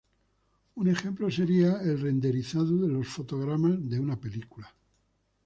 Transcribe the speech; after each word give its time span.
Un 0.77 0.87
ejemplo 0.87 1.29
sería 1.29 1.79
el 1.79 2.01
renderizado 2.01 2.75
de 2.75 2.87
los 2.87 3.07
fotogramas 3.07 3.87
de 3.87 3.99
una 3.99 4.19
película. 4.19 4.73